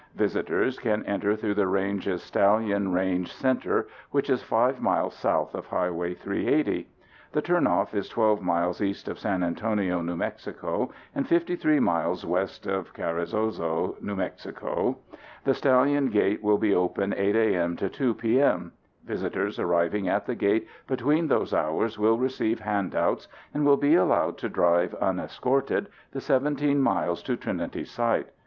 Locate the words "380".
6.15-6.87